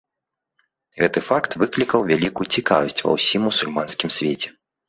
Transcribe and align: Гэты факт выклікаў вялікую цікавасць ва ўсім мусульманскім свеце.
Гэты 0.99 1.19
факт 1.27 1.51
выклікаў 1.63 2.07
вялікую 2.13 2.47
цікавасць 2.57 3.03
ва 3.09 3.17
ўсім 3.19 3.41
мусульманскім 3.51 4.09
свеце. 4.21 4.47